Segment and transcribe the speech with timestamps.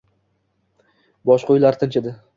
[1.31, 2.17] Boshqa uylar tinch edi.